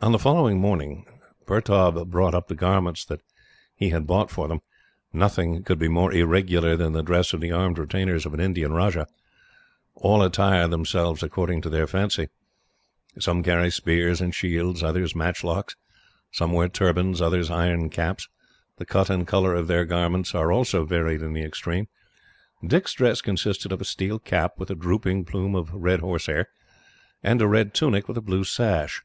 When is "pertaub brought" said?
1.44-2.34